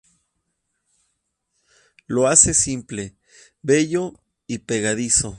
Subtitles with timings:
[2.07, 3.15] Lo hace simple,
[3.61, 4.13] bello
[4.47, 5.29] y pegadizo.